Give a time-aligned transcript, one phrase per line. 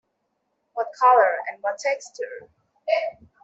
[0.73, 2.49] What colour, and what texture!